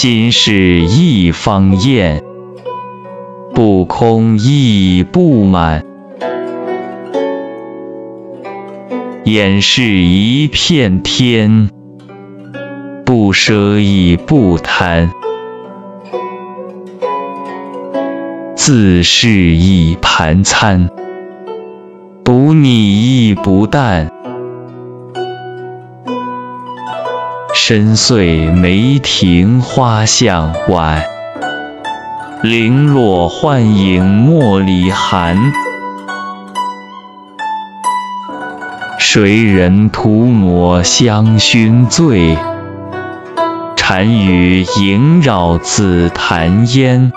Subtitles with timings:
[0.00, 2.22] 心事一方砚，
[3.52, 5.84] 不空亦不满。
[9.24, 11.68] 眼是一片天，
[13.04, 15.10] 不奢亦不贪。
[18.54, 20.90] 自是一盘餐，
[22.22, 24.12] 不腻亦不淡。
[27.68, 31.04] 深邃梅庭花向晚，
[32.42, 35.52] 零落幻影墨里寒。
[38.98, 42.38] 谁人涂抹香薰醉？
[43.76, 47.12] 禅语萦绕紫檀烟。